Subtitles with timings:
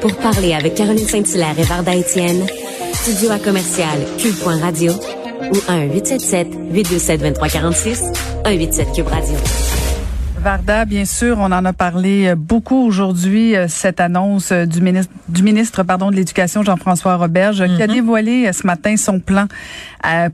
[0.00, 2.46] Pour parler avec Caroline Saint-Hilaire et Varda Étienne,
[2.94, 9.36] studio à commercial cube.radio ou 1-877-827-2346, 187 Cube Radio.
[10.42, 14.80] Varda, bien sûr, on en a parlé euh, beaucoup aujourd'hui, euh, cette annonce euh, du
[14.80, 17.92] ministre, du ministre pardon, de l'Éducation, Jean-François Roberge, qui a mm-hmm.
[17.92, 19.48] dévoilé ce matin son plan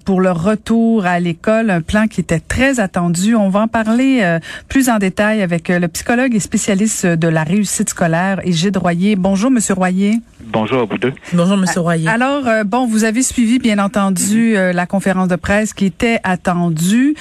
[0.05, 3.35] pour le retour à l'école, un plan qui était très attendu.
[3.35, 7.91] On va en parler plus en détail avec le psychologue et spécialiste de la réussite
[7.91, 9.17] scolaire, Égide Royer.
[9.17, 10.21] Bonjour, Monsieur Royer.
[10.41, 11.13] Bonjour à vous deux.
[11.33, 12.09] Bonjour, Monsieur Royer.
[12.09, 17.17] Alors, bon, vous avez suivi, bien entendu, la conférence de presse qui était attendue.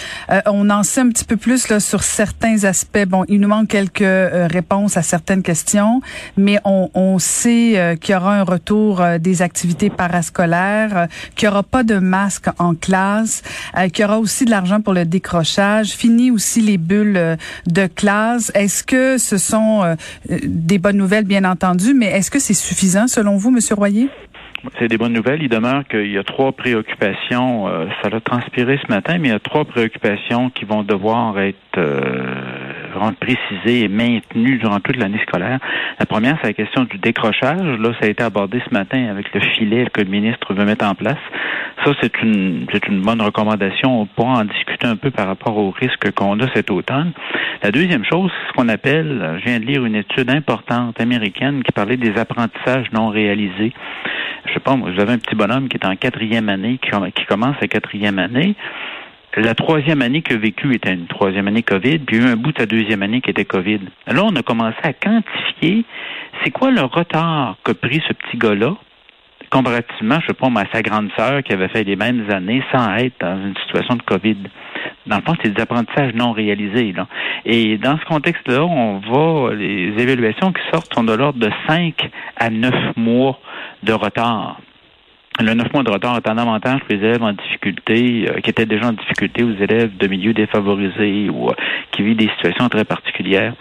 [0.46, 2.75] on en sait un petit peu plus là, sur certains aspects
[3.08, 6.02] Bon, il nous manque quelques euh, réponses à certaines questions,
[6.38, 11.48] mais on, on sait euh, qu'il y aura un retour euh, des activités parascolaires, qu'il
[11.48, 13.44] n'y aura pas de masque en classe,
[13.94, 18.52] qu'il y aura aussi de l'argent pour le décrochage, fini aussi les bulles de classe.
[18.56, 19.96] Est-ce que ce sont
[20.28, 24.10] des bonnes nouvelles, bien entendu, mais est-ce que c'est suffisant selon vous, Monsieur Royer?
[24.80, 25.44] C'est des bonnes nouvelles.
[25.44, 27.68] Il demeure qu'il y a trois préoccupations.
[28.02, 31.80] ça l'a transpiré ce matin, mais il y a trois préoccupations qui vont devoir être
[33.66, 35.60] et maintenu durant toute l'année scolaire.
[36.00, 37.80] La première, c'est la question du décrochage.
[37.80, 40.86] Là, ça a été abordé ce matin avec le filet que le ministre veut mettre
[40.86, 41.18] en place.
[41.84, 44.02] Ça, c'est une, c'est une bonne recommandation.
[44.02, 47.12] On pourra en discuter un peu par rapport aux risques qu'on a cet automne.
[47.64, 51.64] La deuxième chose, c'est ce qu'on appelle, je viens de lire une étude importante américaine
[51.64, 53.74] qui parlait des apprentissages non réalisés.
[54.46, 57.26] Je sais pas, vous avez un petit bonhomme qui est en quatrième année, qui, qui
[57.26, 58.56] commence sa quatrième année
[59.36, 62.66] la troisième année a vécu était une troisième année COVID, puis un bout de sa
[62.66, 63.82] deuxième année qui était COVID.
[64.08, 65.86] Là, on a commencé à quantifier
[66.44, 68.76] c'est quoi le retard qu'a pris ce petit gars-là
[69.52, 72.94] comparativement, je sais pas, à sa grande sœur qui avait fait les mêmes années sans
[72.96, 74.38] être dans une situation de COVID.
[75.06, 76.94] Dans le fond, c'est des apprentissages non réalisés.
[77.46, 81.94] Et dans ce contexte-là, on va, les évaluations qui sortent sont de l'ordre de 5
[82.38, 83.40] à 9 mois
[83.84, 84.60] de retard.
[85.42, 88.50] Le neuf mois de retard est un avantage pour les élèves en difficulté, euh, qui
[88.50, 91.54] étaient déjà en difficulté aux élèves de milieux défavorisés ou euh,
[91.92, 93.54] qui vivent des situations très particulières.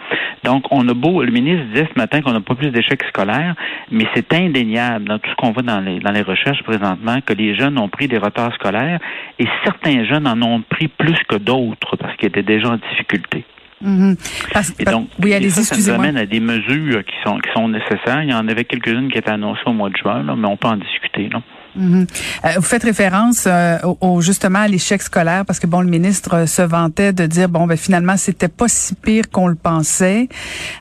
[0.44, 3.56] Donc, on a beau, le ministre disait ce matin qu'on n'a pas plus d'échecs scolaires,
[3.91, 7.32] mais c'est indéniable dans tout ce qu'on voit dans les, dans les recherches présentement que
[7.32, 9.00] les jeunes ont pris des retards scolaires
[9.41, 13.44] et certains jeunes en ont pris plus que d'autres parce qu'ils étaient déjà en difficulté.
[13.84, 14.75] Mm-hmm.
[14.78, 18.22] et donc, oui, ça, ça nous amène à des mesures qui sont, qui sont nécessaires.
[18.22, 20.69] Il y en avait quelques-unes qui étaient annoncées au mois de juin, mais on peut
[20.69, 21.28] en discuter.
[21.31, 21.43] Là.
[21.77, 22.07] Mhm.
[22.45, 26.35] Euh, vous faites référence euh, au, justement à l'échec scolaire parce que bon le ministre
[26.35, 30.29] euh, se vantait de dire bon ben finalement c'était pas si pire qu'on le pensait.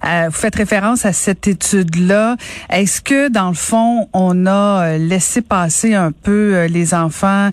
[0.03, 2.35] vous faites référence à cette étude là.
[2.69, 7.49] Est-ce que dans le fond on a laissé passer un peu les enfants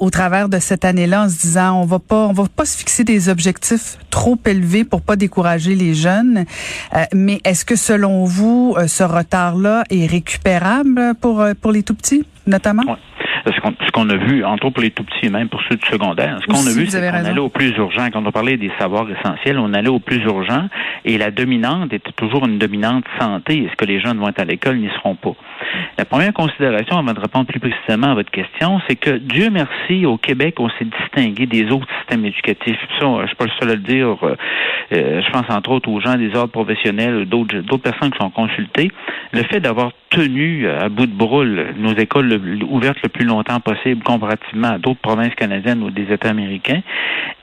[0.00, 2.76] au travers de cette année-là en se disant on va pas on va pas se
[2.76, 6.44] fixer des objectifs trop élevés pour pas décourager les jeunes.
[7.12, 12.24] mais est-ce que selon vous ce retard là est récupérable pour pour les tout petits?
[12.64, 12.92] notamment?
[12.92, 12.98] Ouais.
[13.46, 16.38] Ce qu'on a vu, entre autres pour les tout petits, même pour ceux du secondaire,
[16.40, 18.08] ce qu'on a vu, c'est qu'on allait au plus urgent.
[18.10, 20.68] Quand on parlait des savoirs essentiels, on allait au plus urgent
[21.04, 23.64] et la dominante était toujours une dominante santé.
[23.64, 25.34] Est-ce que les jeunes vont être à l'école, n'y seront pas?
[25.98, 30.06] La première considération, avant de répondre plus précisément à votre question, c'est que Dieu merci,
[30.06, 32.78] au Québec, on s'est distingué des autres systèmes éducatifs.
[32.98, 34.16] Ça, je suis pas le seul à le dire.
[34.22, 34.36] Euh,
[34.92, 38.30] euh, je pense entre autres aux gens des ordres professionnels, d'autres d'autres personnes qui sont
[38.30, 38.90] consultées.
[39.32, 42.40] Le fait d'avoir tenu à bout de brûle nos écoles
[42.70, 46.82] ouvertes le plus longtemps possible comparativement à d'autres provinces canadiennes ou des États américains,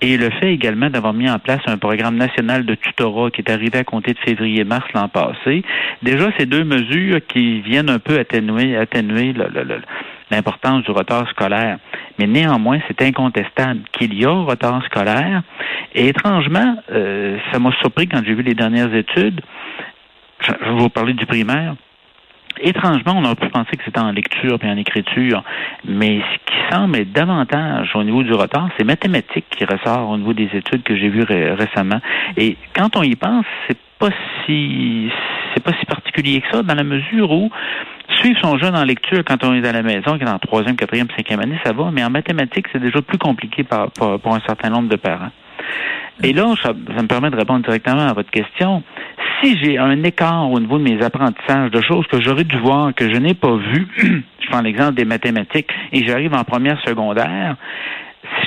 [0.02, 3.52] et le fait également d'avoir mis en place un programme national de tutorat qui est
[3.52, 5.64] arrivé à compter de février-mars l'an passé.
[6.02, 9.34] Déjà, ces deux mesures qui viennent un peu atténuer, atténuer
[10.30, 11.78] l'importance du retard scolaire.
[12.18, 15.44] Mais néanmoins, c'est incontestable qu'il y a un retard scolaire.
[15.94, 19.42] Et étrangement, euh, ça m'a surpris quand j'ai vu les dernières études.
[20.42, 21.76] Je vais vous parler du primaire.
[22.60, 25.44] Étrangement, on aurait pu penser que c'était en lecture et en écriture,
[25.86, 30.18] mais ce qui semble être davantage au niveau du retard, c'est mathématiques qui ressort au
[30.18, 32.00] niveau des études que j'ai vues récemment.
[32.38, 34.10] Et quand on y pense, c'est pas
[34.46, 35.10] si
[35.54, 37.50] c'est pas si particulier que ça, dans la mesure où
[38.20, 40.76] suivre son jeune en lecture quand on est à la maison, qui est en troisième,
[40.76, 44.70] quatrième, cinquième année, ça va, mais en mathématiques, c'est déjà plus compliqué pour un certain
[44.70, 45.32] nombre de parents.
[46.24, 48.84] Et là, ça, me permet de répondre directement à votre question.
[49.42, 52.94] Si j'ai un écart au niveau de mes apprentissages, de choses que j'aurais dû voir,
[52.94, 53.88] que je n'ai pas vu,
[54.40, 57.56] je prends l'exemple des mathématiques, et j'arrive en première secondaire,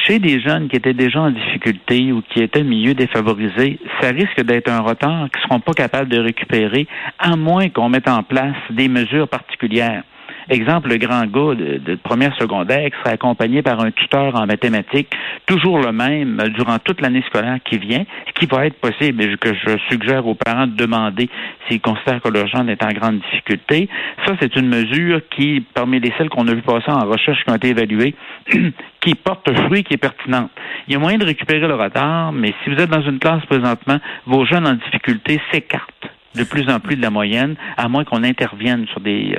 [0.06, 4.41] chez des jeunes qui étaient déjà en difficulté ou qui étaient milieu défavorisé, ça risque
[4.43, 6.87] d'être un retard qu'ils ne seront pas capables de récupérer,
[7.19, 10.05] à moins qu'on mette en place des mesures particulières.
[10.50, 15.11] Exemple, le grand gars de, première secondaire qui serait accompagné par un tuteur en mathématiques,
[15.46, 19.37] toujours le même durant toute l'année scolaire qui vient, ce qui va être possible et
[19.37, 21.31] que je suggère aux parents de demander
[21.67, 23.88] s'ils considèrent que leur jeune est en grande difficulté.
[24.26, 27.50] Ça, c'est une mesure qui, parmi les celles qu'on a vu passer en recherche qui
[27.50, 28.14] ont été évaluées,
[29.00, 30.50] qui porte fruit, qui est pertinente.
[30.87, 33.44] Il y a moyen de récupérer le retard, mais si vous êtes dans une classe
[33.46, 38.05] présentement, vos jeunes en difficulté s'écartent de plus en plus de la moyenne, à moins
[38.05, 39.38] qu'on intervienne sur des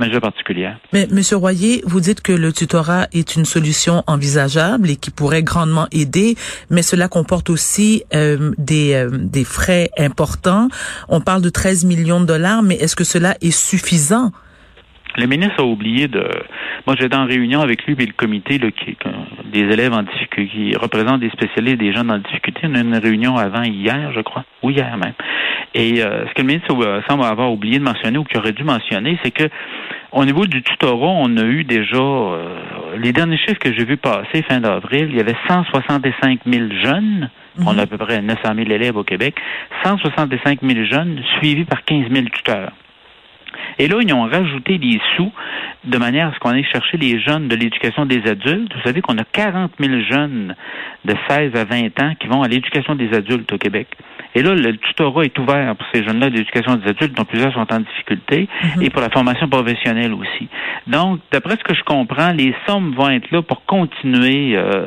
[0.00, 0.78] mesures particulières.
[0.92, 5.42] Mais Monsieur Royer, vous dites que le tutorat est une solution envisageable et qui pourrait
[5.42, 6.34] grandement aider,
[6.70, 10.68] mais cela comporte aussi euh, des, euh, des frais importants.
[11.08, 14.32] On parle de 13 millions de dollars, mais est-ce que cela est suffisant?
[15.16, 16.24] Le ministre a oublié de.
[16.86, 18.96] Moi, j'étais en réunion avec lui et le comité là, qui,
[19.52, 22.60] des élèves en difficulté, qui représentent des spécialistes, des jeunes en difficulté.
[22.64, 25.14] On a eu une réunion avant hier, je crois, ou hier même.
[25.74, 28.64] Et euh, ce que le ministre semble avoir oublié de mentionner ou qu'il aurait dû
[28.64, 29.48] mentionner, c'est que
[30.12, 33.96] au niveau du tutorat, on a eu déjà euh, les derniers chiffres que j'ai vus
[33.96, 37.30] passer fin d'avril, il y avait 165 000 jeunes.
[37.58, 37.66] Mhm.
[37.66, 39.36] On a à peu près 900 000 élèves au Québec.
[39.84, 42.72] 165 000 jeunes suivis par 15 000 tuteurs.
[43.78, 45.32] Et là, ils ont rajouté des sous
[45.84, 48.72] de manière à ce qu'on aille chercher les jeunes de l'éducation des adultes.
[48.74, 50.54] Vous savez qu'on a 40 000 jeunes
[51.04, 53.88] de 16 à 20 ans qui vont à l'éducation des adultes au Québec.
[54.34, 57.52] Et là, le tutorat est ouvert pour ces jeunes-là de l'éducation des adultes, dont plusieurs
[57.52, 58.82] sont en difficulté, mhm.
[58.82, 60.48] et pour la formation professionnelle aussi.
[60.86, 64.86] Donc, d'après ce que je comprends, les sommes vont être là pour continuer euh,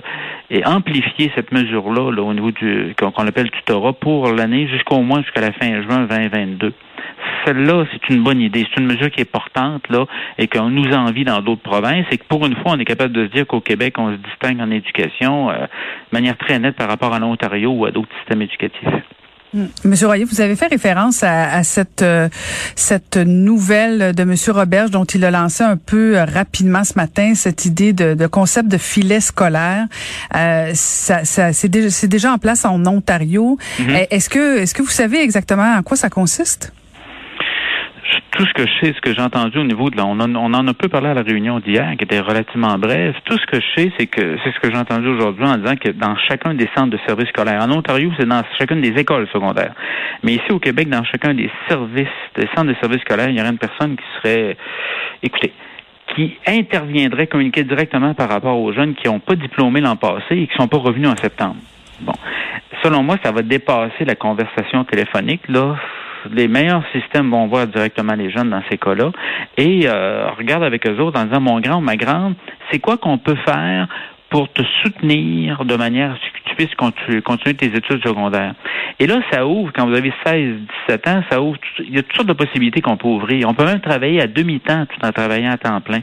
[0.50, 5.22] et amplifier cette mesure-là là, au niveau du qu'on appelle tutorat pour l'année jusqu'au moins
[5.22, 6.74] jusqu'à la fin juin 2022
[7.46, 8.66] celle-là, c'est une bonne idée.
[8.70, 10.06] C'est une mesure qui est portante, là,
[10.38, 13.14] et qu'on nous envie dans d'autres provinces, et que pour une fois, on est capable
[13.14, 15.68] de se dire qu'au Québec, on se distingue en éducation euh, de
[16.12, 19.04] manière très nette par rapport à l'Ontario ou à d'autres systèmes éducatifs.
[19.54, 19.66] Hmm.
[19.84, 22.28] Monsieur Royer, vous avez fait référence à, cette euh,
[22.76, 27.34] cette nouvelle de Monsieur Roberge dont il a lancé un peu euh, rapidement ce matin
[27.36, 29.86] cette idée de, concept de filet scolaire.
[30.36, 33.60] Euh, ça, ça c'est déjà, déjà en place en Ontario.
[33.80, 34.08] Mm-hmm.
[34.10, 36.74] Est-ce que est-ce que vous savez exactement en quoi ça consiste?
[38.32, 40.68] Tout ce que je sais, ce que j'ai entendu au niveau de là, on, en
[40.68, 43.16] a peu parlé à la réunion d'hier, qui était relativement brève.
[43.26, 45.76] Tout ce que je sais, c'est que c'est ce que j'ai entendu aujourd'hui en disant
[45.76, 49.28] que dans chacun des centres de services scolaires, en Ontario, c'est dans chacune des écoles
[49.32, 49.74] secondaires.
[50.24, 53.42] Mais ici au Québec, dans chacun des services, des centres de services scolaires, il y
[53.42, 54.58] aurait une personne qui serait,
[55.22, 55.54] écoutez,
[56.16, 60.48] qui interviendrait, communiquer directement par rapport aux jeunes qui n'ont pas diplômé l'an passé et
[60.48, 61.58] qui ne sont pas revenus en septembre.
[62.02, 62.14] Bon.
[62.84, 65.48] Selon moi, ça va dépasser la conversation téléphonique.
[65.48, 65.76] Là,
[66.32, 69.12] les meilleurs systèmes vont voir directement les jeunes dans ces cas-là
[69.58, 72.36] et euh, regarde avec eux autres en disant mon grand ou ma grande,
[72.72, 73.88] c'est quoi qu'on peut faire
[74.30, 78.56] pour te soutenir de manière à ce que tu puisses continuer, tes études secondaires?
[79.00, 80.56] Et là, ça ouvre, quand vous avez 16,
[80.88, 83.48] 17 ans, ça ouvre, il y a toutes sortes de possibilités qu'on peut ouvrir.
[83.48, 86.02] On peut même travailler à demi-temps tout en travaillant à temps plein.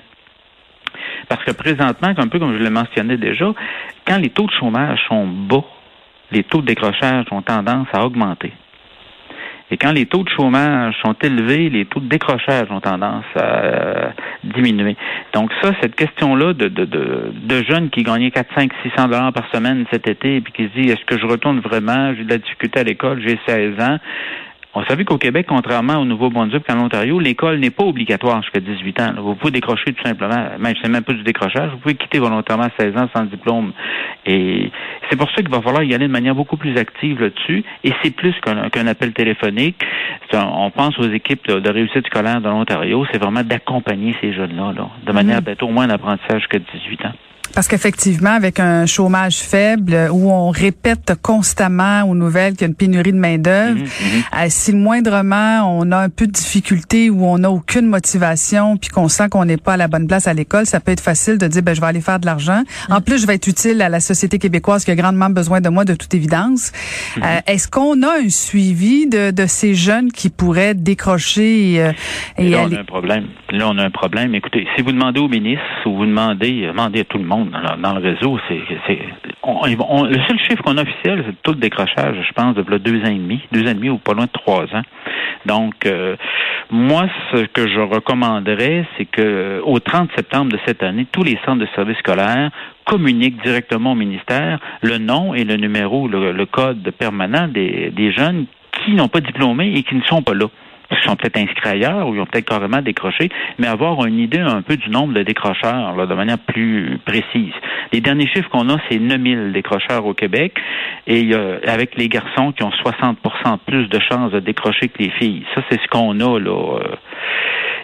[1.29, 3.53] Parce que présentement, un peu comme je le mentionnais déjà,
[4.07, 5.65] quand les taux de chômage sont bas,
[6.33, 8.53] les taux de décrochage ont tendance à augmenter.
[9.71, 13.41] Et quand les taux de chômage sont élevés, les taux de décrochage ont tendance à
[13.41, 14.11] euh,
[14.45, 14.97] diminuer.
[15.33, 19.33] Donc ça, cette question-là de, de, de, de, jeunes qui gagnaient 4, 5, 600 dollars
[19.33, 22.25] par semaine cet été et puis qui se disent est-ce que je retourne vraiment, j'ai
[22.25, 23.99] de la difficulté à l'école, j'ai 16 ans,
[24.73, 28.61] on savait qu'au Québec, contrairement au Nouveau-Brunswick et en Ontario, l'école n'est pas obligatoire jusqu'à
[28.61, 29.13] 18 ans.
[29.19, 32.65] Vous pouvez décrocher tout simplement, même c'est même pas du décrochage, vous pouvez quitter volontairement
[32.65, 33.73] à 16 ans sans diplôme.
[34.27, 34.71] Et
[35.09, 37.65] c'est pour ça qu'il va falloir y aller de manière beaucoup plus active là-dessus.
[37.83, 39.83] Et c'est plus qu'un appel téléphonique.
[40.33, 44.89] on pense aux équipes de, réussite scolaire de l'Ontario, c'est vraiment d'accompagner ces jeunes-là, là,
[45.05, 45.45] de manière à mm-hmm.
[45.45, 47.13] d'être au moins un apprentissage jusqu'à 18 ans.
[47.55, 52.69] Parce qu'effectivement, avec un chômage faible où on répète constamment aux nouvelles qu'il y a
[52.69, 54.21] une pénurie de main-d'œuvre, mhm, mhm.
[54.37, 58.91] Euh, si moindrement on a un peu de difficulté ou on n'a aucune motivation puis
[58.91, 61.39] qu'on sent qu'on n'est pas à la bonne place à l'école, ça peut être facile
[61.39, 62.63] de dire ben je vais aller faire de l'argent.
[62.89, 63.03] En mhm.
[63.03, 65.85] plus, je vais être utile à la société québécoise qui a grandement besoin de moi
[65.85, 66.73] de toute évidence.
[67.19, 71.93] Euh, est-ce qu'on a un suivi de, de, ces jeunes qui pourraient décrocher euh,
[72.39, 73.27] et, là, on a un problème.
[73.51, 74.35] Là, on a un problème.
[74.35, 77.95] Écoutez, si vous demandez au ministre ou vous demandez, demandez à tout le monde dans,
[77.95, 78.39] le réseau.
[78.49, 78.61] C'est,
[79.45, 83.01] le seul chiffre qu'on a officiel, c'est le taux de décrochage, je pense, de deux
[83.03, 84.83] ans et demi, deux ans et demi ou pas loin de trois ans.
[85.47, 86.17] Donc, euh,
[86.71, 91.39] moi, ce que je recommanderais, c'est que au 30 septembre de cette année, tous les
[91.45, 92.51] centres de services scolaires
[92.85, 98.47] communiquent directement au ministère le nom et le numéro, le, code permanent des jeunes
[98.85, 100.47] qui n'ont pas diplômé et qui ne sont pas là
[100.97, 103.29] qui sont peut-être inscrits ailleurs ou ils ont peut-être carrément décroché,
[103.59, 107.53] mais avoir une idée un peu du nombre de décrocheurs là, de manière plus précise.
[107.93, 110.55] Les derniers chiffres qu'on a, c'est 9000 décrocheurs au Québec
[111.07, 111.35] et
[111.67, 115.45] avec les garçons qui ont 60% plus de chances de décrocher que les filles.
[115.55, 116.79] Ça, c'est ce qu'on a là.
[116.79, 116.97] Euh,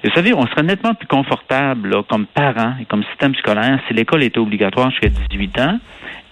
[0.05, 4.23] vous savez, on serait nettement plus confortable comme parents et comme système scolaire si l'école
[4.23, 5.79] était obligatoire jusqu'à 18 ans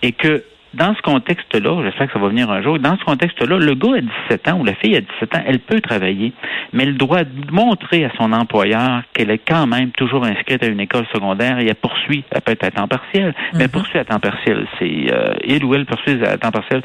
[0.02, 3.58] et que dans ce contexte-là, j'espère que ça va venir un jour, dans ce contexte-là,
[3.58, 6.32] le gars a 17 ans ou la fille a 17 ans, elle peut travailler,
[6.72, 10.80] mais elle doit montrer à son employeur qu'elle est quand même toujours inscrite à une
[10.80, 13.72] école secondaire et elle poursuit, elle peut être à temps partiel, mais elle mhm.
[13.72, 14.66] poursuit à temps partiel.
[14.78, 16.82] C'est euh, il ou elle poursuit à temps partiel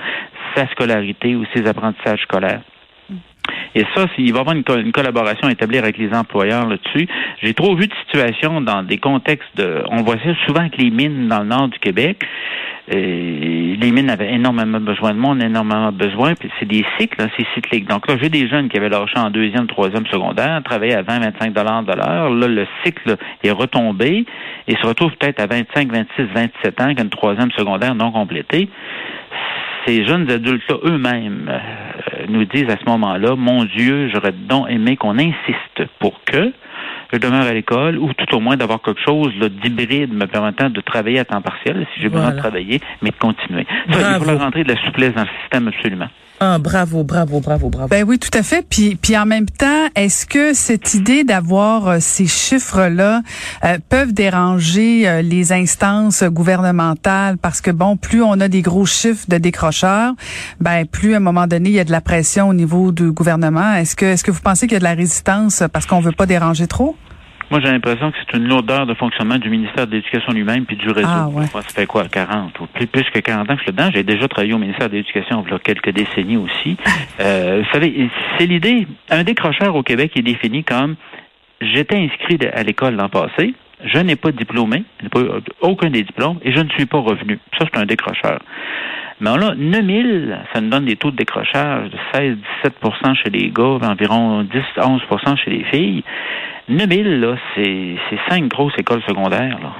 [0.56, 2.62] sa scolarité ou ses apprentissages scolaires.
[3.76, 7.08] Et ça, il va y avoir une, collaboration à établir avec les employeurs là-dessus.
[7.42, 9.84] J'ai trop vu de situations dans des contextes de...
[9.90, 12.26] On voit ça souvent avec les mines dans le nord du Québec.
[12.92, 17.30] Et les mines avaient énormément besoin de monde, énormément besoin, puis c'est des cycles, hein,
[17.38, 17.88] c'est cyclique.
[17.88, 21.20] Donc là, j'ai des jeunes qui avaient lâché en deuxième, troisième secondaire, travaillaient à 20,
[21.20, 22.32] 25 dollars de l'heure.
[22.32, 24.26] Là, le cycle est retombé
[24.68, 28.70] et se retrouve peut-être à 25, 26, 27 ans qu'une troisième secondaire non complétée
[29.86, 34.98] ces jeunes adultes-là eux-mêmes euh, nous disent à ce moment-là, mon Dieu, j'aurais donc aimé
[34.98, 36.52] qu'on insiste pour que
[37.12, 39.34] je demeure à l'école ou tout au moins d'avoir quelque chose
[39.64, 43.16] d'hybride me permettant de travailler à temps partiel si j'ai besoin de travailler, mais de
[43.16, 43.66] continuer.
[43.92, 46.10] Ça, il faut rentrer de la souplesse dans le système absolument.
[46.40, 47.88] Bravo, bravo, bravo, bravo.
[47.90, 48.66] Ben oui, tout à fait.
[48.68, 53.22] Puis, puis en même temps, est-ce que cette idée d'avoir euh, ces chiffres-là
[53.66, 57.38] euh, peuvent déranger euh, les instances gouvernementales?
[57.38, 60.14] Parce que bon, plus on a des gros chiffres de décrocheurs,
[60.62, 63.12] ben plus à un moment donné il y a de la pression au niveau du
[63.12, 63.74] gouvernement.
[63.74, 66.14] Est-ce que, est-ce que vous pensez qu'il y a de la résistance parce qu'on veut
[66.14, 66.96] pas déranger trop?
[67.52, 70.76] Moi, j'ai l'impression que c'est une lourdeur de fonctionnement du ministère de l'Éducation lui-même puis
[70.76, 71.08] du réseau.
[71.10, 71.48] Ah, ouais.
[71.48, 73.90] Ça fait quoi, 40 ou plus, plus que 40 ans que je suis dedans.
[73.94, 76.78] J'ai déjà travaillé au ministère de l'Éducation il y a quelques décennies aussi.
[77.22, 78.88] Euh, vous savez, c'est l'idée.
[79.10, 80.96] Un décrocheur au Québec est défini comme
[81.60, 83.54] j'étais inscrit à l'école l'an passé,
[83.84, 85.22] je n'ai pas diplômé, pas
[85.62, 87.40] aucun des diplômes, et je ne suis pas revenu.
[87.58, 88.40] Ça, c'est un décrocheur.
[89.22, 93.80] Mais là, 9000, ça nous donne des taux de décrochage de 16-17% chez les gars,
[93.82, 96.04] environ 10-11% chez les filles.
[96.70, 97.98] 9000, là, c'est
[98.30, 99.74] cinq grosses écoles secondaires, là.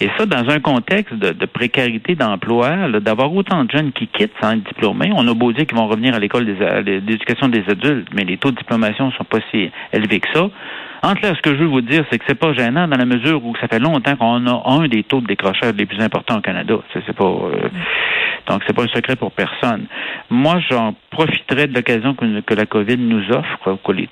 [0.00, 4.52] Et ça, dans un contexte de, précarité d'emploi, d'avoir autant de jeunes qui quittent sans
[4.52, 8.24] être diplômés, on a beau dire qu'ils vont revenir à l'école d'éducation des adultes, mais
[8.24, 10.48] les taux de diplomation sont pas si élevés que ça.
[11.02, 13.06] Entre là, ce que je veux vous dire, c'est que c'est pas gênant dans la
[13.06, 16.38] mesure où ça fait longtemps qu'on a un des taux de décrochage les plus importants
[16.38, 16.74] au Canada.
[16.92, 17.68] C'est pas euh,
[18.46, 19.86] donc c'est pas un secret pour personne.
[20.28, 24.08] Moi, j'en profiterai de l'occasion que, la COVID nous offre, que les,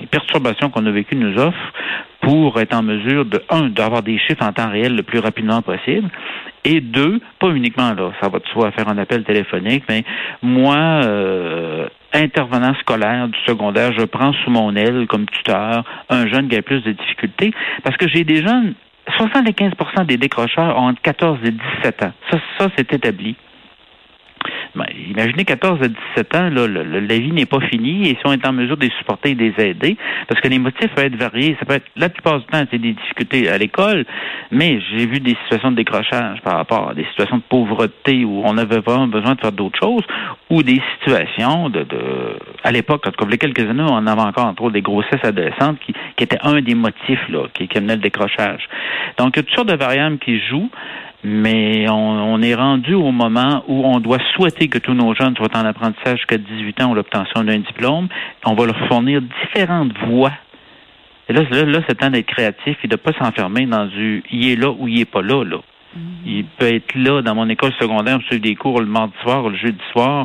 [0.00, 1.72] les perturbations qu'on a vécues nous offrent,
[2.20, 5.62] pour être en mesure de un d'avoir des chiffres en temps réel le plus rapidement
[5.62, 6.08] possible,
[6.64, 10.04] et deux, pas uniquement là, ça va de soi faire un appel téléphonique, mais
[10.42, 16.48] moi, euh, intervenant scolaire du secondaire, je prends sous mon aile comme tuteur un jeune
[16.48, 18.74] qui a plus de difficultés, parce que j'ai des jeunes,
[19.18, 22.12] 75% des décrocheurs ont entre 14 et 17 ans.
[22.30, 23.36] Ça, ça c'est établi.
[24.74, 28.32] Ben, imaginez 14 à 17 ans, là, la vie n'est pas finie et si on
[28.32, 29.96] est en mesure de les supporter et de les aider,
[30.28, 31.56] parce que les motifs peuvent être variés.
[31.58, 34.04] Ça peut être, la plupart du temps, c'est des difficultés à l'école,
[34.50, 38.42] mais j'ai vu des situations de décrochage par rapport à des situations de pauvreté où
[38.44, 40.04] on avait vraiment besoin de faire d'autres choses,
[40.50, 44.20] ou des situations de, de à l'époque, quand il y a quelques années, on avait
[44.20, 47.78] encore entre autres des grossesses adolescentes qui, qui étaient un des motifs là, qui, qui
[47.78, 48.68] amenait le décrochage.
[49.18, 50.70] Donc, il y a toutes sortes de variables qui jouent
[51.24, 55.56] mais on, est rendu au moment où on doit souhaiter que tous nos jeunes soient
[55.56, 58.08] en apprentissage jusqu'à 18 ans ou l'obtention d'un diplôme.
[58.44, 60.32] On va leur fournir différentes voies.
[61.28, 64.22] Et là, là, là c'est temps d'être créatif et de ne pas s'enfermer dans du
[64.30, 65.44] il est là ou il est pas là.
[65.44, 65.56] là.
[65.56, 66.00] Mm-hmm.
[66.26, 69.48] Il peut être là dans mon école secondaire, suivre des cours le mardi soir ou
[69.48, 70.24] le jeudi soir,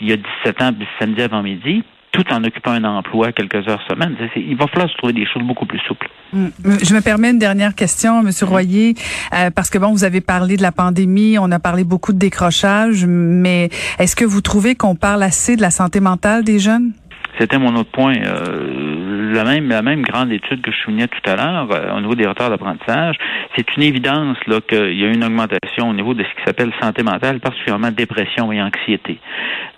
[0.00, 3.82] il y a 17 ans, puis samedi avant-midi tout en occupant un emploi quelques heures
[3.90, 4.16] semaine.
[4.36, 6.08] Il va falloir se trouver des choses beaucoup plus souples.
[6.32, 6.46] Mm.
[6.82, 8.94] Je me permets une dernière question, Monsieur Royer,
[9.34, 12.18] euh, parce que bon, vous avez parlé de la pandémie, on a parlé beaucoup de
[12.18, 13.68] décrochage, mais
[13.98, 16.92] est-ce que vous trouvez qu'on parle assez de la santé mentale des jeunes?
[17.36, 18.14] C'était mon autre point.
[18.14, 22.00] Euh, la même la même grande étude que je soulignais tout à l'heure euh, au
[22.00, 23.16] niveau des retards d'apprentissage,
[23.56, 26.70] c'est une évidence là qu'il y a une augmentation au niveau de ce qui s'appelle
[26.80, 29.18] santé mentale, particulièrement dépression et anxiété.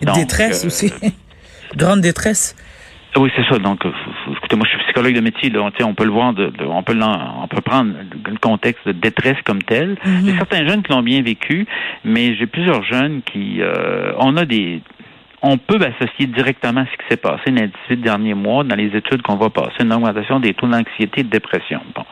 [0.01, 0.93] détresse aussi.
[1.75, 2.55] Grande détresse.
[3.15, 3.57] Oui, c'est ça.
[3.57, 5.49] Donc, écoutez, moi, je suis psychologue de métier.
[5.49, 7.93] Là, on peut le voir, de, on peut on peut prendre
[8.25, 9.93] le contexte de détresse comme tel.
[9.95, 10.19] Mm-hmm.
[10.21, 11.65] Il y a certains jeunes qui l'ont bien vécu,
[12.03, 14.81] mais j'ai plusieurs jeunes qui, euh, on a des,
[15.41, 18.95] on peut associer directement ce qui s'est passé dans les 18 derniers mois dans les
[18.95, 21.81] études qu'on va passer, une augmentation des taux d'anxiété et de dépression.
[21.95, 22.03] Bon.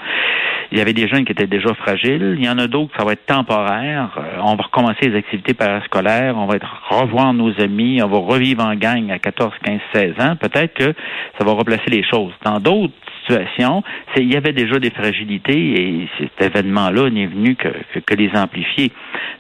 [0.72, 2.36] Il y avait des jeunes qui étaient déjà fragiles.
[2.38, 4.10] Il y en a d'autres, ça va être temporaire.
[4.18, 6.36] Euh, on va recommencer les activités parascolaires.
[6.38, 6.58] On va
[6.90, 8.02] revoir nos amis.
[8.04, 10.36] On va revivre en gang à 14, 15, 16 ans.
[10.36, 10.94] Peut-être que
[11.38, 12.34] ça va replacer les choses.
[12.44, 12.94] Dans d'autres
[13.30, 17.70] il y avait déjà des fragilités et cet événement-là n'est venu que,
[18.16, 18.92] les amplifier.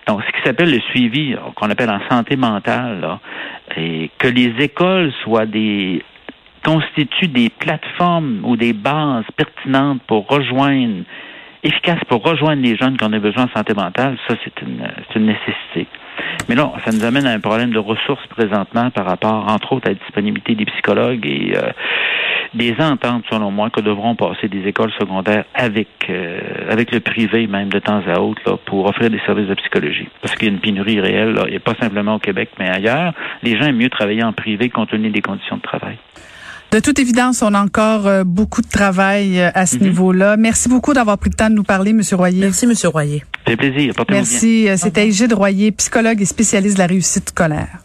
[0.08, 3.20] Donc, ce qui s'appelle le suivi, qu'on appelle en santé mentale,
[3.77, 6.04] et que les écoles soient des
[6.63, 11.04] constituent des plateformes ou des bases pertinentes pour rejoindre,
[11.63, 15.25] efficaces pour rejoindre les jeunes qui ont des besoins de santé mentale, ça, c'est une
[15.25, 15.88] nécessité.
[16.50, 19.88] Mais là, ça nous amène à un problème de ressources présentement par rapport, entre autres,
[19.88, 21.72] à la disponibilité des psychologues et euh,
[22.54, 27.48] des ententes, selon moi, que devront passer des écoles secondaires avec euh, avec le privé,
[27.48, 30.08] même de temps à autre, là, pour offrir des services de psychologie.
[30.22, 33.14] Parce qu'il y a une pénurie réelle, et pas simplement au Québec, mais ailleurs.
[33.44, 35.98] Les gens aiment mieux travailler en privé compte tenu des conditions de travail.
[36.75, 39.84] De toute évidence, on a encore euh, beaucoup de travail euh, à ce mhm.
[39.84, 40.36] niveau-là.
[40.36, 42.01] Merci beaucoup d'avoir pris le temps de nous parler, M.
[42.12, 42.41] Royer.
[42.41, 42.74] Merci, M.
[42.91, 43.24] Royer.
[43.48, 43.94] C'est plaisir.
[44.10, 44.67] Merci.
[44.75, 47.79] C'était Égide Royer, psychologue et spécialiste de la réussite scolaire.